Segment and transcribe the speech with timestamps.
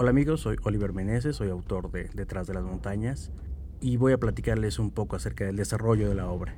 [0.00, 3.32] Hola amigos, soy Oliver Meneses, soy autor de Detrás de las montañas
[3.80, 6.54] y voy a platicarles un poco acerca del desarrollo de la obra.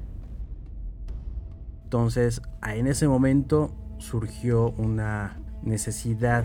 [1.84, 6.44] Entonces, en ese momento surgió una necesidad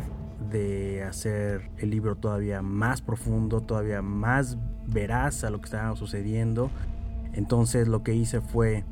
[0.49, 4.57] de hacer el libro todavía más profundo, todavía más
[4.87, 6.71] veraz a lo que estaba sucediendo.
[7.33, 8.85] Entonces lo que hice fue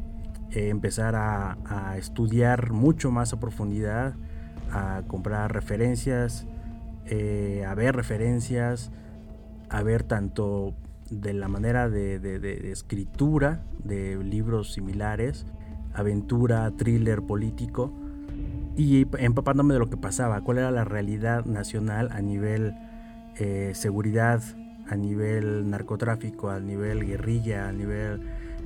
[0.52, 4.14] eh, empezar a, estudiar mucho más a profundidad,
[4.74, 6.46] a comprar referencias,
[7.08, 8.92] eh, a ver referencias,
[9.70, 10.74] a ver tanto
[11.10, 15.46] de la manera de escritura de libros similares,
[15.94, 17.94] aventura, thriller político,
[18.76, 22.74] y empapándome de lo que pasaba, cuál era la realidad nacional a nivel
[23.36, 24.42] eh, seguridad,
[24.90, 28.22] a nivel narcotráfico, a nivel guerrilla, a nivel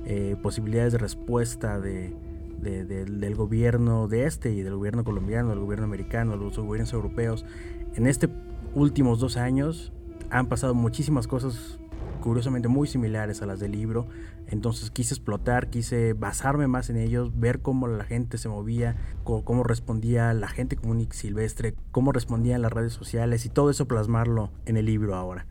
[0.06, 2.16] eh, posibilidades de respuesta de,
[2.62, 7.46] del gobierno de este y del gobierno colombiano, del gobierno americano, los gobiernos europeos.
[7.96, 8.30] En estos
[8.74, 9.94] últimos dos años
[10.30, 11.80] han pasado muchísimas cosas
[12.22, 14.08] curiosamente muy similares a las del libro.
[14.48, 19.64] Entonces quise explotar, quise basarme más en ellos, ver cómo la gente se movía, cómo,
[19.64, 24.52] respondía la gente común y silvestre, cómo respondían las redes sociales y todo eso plasmarlo
[24.66, 25.46] en el libro ahora.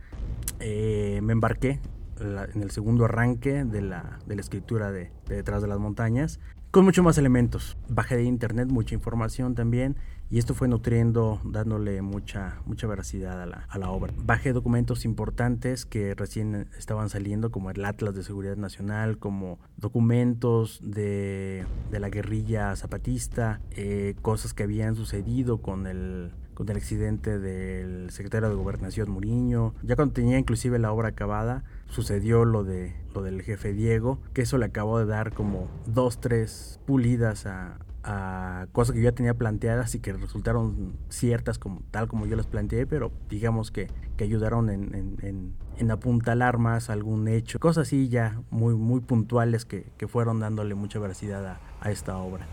[0.61, 1.81] Eh, me embarqué
[2.21, 6.41] en el segundo arranque de la, de escritura de, de Detrás de las Montañas
[6.77, 7.79] con mucho más elementos.
[7.89, 9.97] Bajé de internet mucha información también
[10.29, 14.13] y esto fue nutriendo, dándole mucha, mucha veracidad a la, a la obra.
[14.19, 20.79] Bajé documentos importantes que recién estaban saliendo, como el Atlas de Seguridad Nacional, como documentos
[20.83, 27.39] de, de la guerrilla zapatista, eh, cosas que habían sucedido con el con el accidente
[27.39, 29.75] del secretario de Gobernación Muriño.
[29.83, 34.43] Ya cuando tenía inclusive la obra acabada, sucedió lo de lo del jefe Diego, que
[34.43, 37.79] eso le acabó de dar como dos, tres pulidas a,
[38.73, 42.47] cosas que yo ya tenía planteadas y que resultaron ciertas como tal como yo las
[42.47, 48.09] planteé, pero digamos que, que ayudaron en, en, en, apuntalar más algún hecho, cosas así
[48.09, 52.47] ya muy, muy puntuales que, que fueron dándole mucha veracidad a, a esta obra.